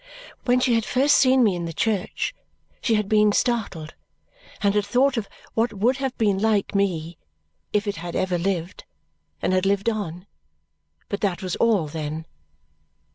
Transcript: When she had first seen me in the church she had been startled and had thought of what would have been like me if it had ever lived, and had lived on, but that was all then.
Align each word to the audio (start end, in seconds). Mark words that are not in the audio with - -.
When 0.45 0.59
she 0.59 0.73
had 0.73 0.83
first 0.83 1.15
seen 1.15 1.43
me 1.43 1.55
in 1.55 1.65
the 1.65 1.73
church 1.73 2.33
she 2.81 2.95
had 2.95 3.07
been 3.07 3.31
startled 3.33 3.93
and 4.63 4.73
had 4.73 4.83
thought 4.83 5.15
of 5.15 5.29
what 5.53 5.73
would 5.73 5.97
have 5.97 6.17
been 6.17 6.39
like 6.39 6.73
me 6.73 7.19
if 7.71 7.85
it 7.85 7.97
had 7.97 8.15
ever 8.15 8.39
lived, 8.39 8.83
and 9.43 9.53
had 9.53 9.67
lived 9.67 9.89
on, 9.89 10.25
but 11.07 11.21
that 11.21 11.43
was 11.43 11.55
all 11.57 11.85
then. 11.85 12.25